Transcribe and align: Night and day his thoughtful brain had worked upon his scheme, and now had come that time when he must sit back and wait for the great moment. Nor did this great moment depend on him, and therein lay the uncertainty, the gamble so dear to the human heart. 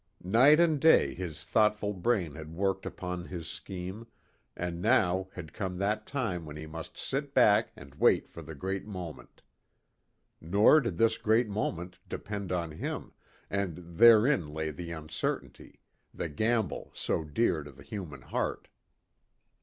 Night 0.23 0.59
and 0.59 0.79
day 0.81 1.13
his 1.13 1.43
thoughtful 1.45 1.93
brain 1.93 2.33
had 2.33 2.55
worked 2.55 2.87
upon 2.87 3.25
his 3.25 3.47
scheme, 3.47 4.07
and 4.57 4.81
now 4.81 5.27
had 5.35 5.53
come 5.53 5.77
that 5.77 6.07
time 6.07 6.43
when 6.43 6.57
he 6.57 6.65
must 6.65 6.97
sit 6.97 7.35
back 7.35 7.71
and 7.75 7.93
wait 7.93 8.27
for 8.27 8.41
the 8.41 8.55
great 8.55 8.87
moment. 8.87 9.43
Nor 10.41 10.81
did 10.81 10.97
this 10.97 11.19
great 11.19 11.49
moment 11.49 11.99
depend 12.09 12.51
on 12.51 12.71
him, 12.71 13.13
and 13.47 13.77
therein 13.99 14.47
lay 14.49 14.71
the 14.71 14.89
uncertainty, 14.91 15.79
the 16.11 16.29
gamble 16.29 16.91
so 16.95 17.23
dear 17.23 17.61
to 17.61 17.71
the 17.71 17.83
human 17.83 18.23
heart. 18.23 18.69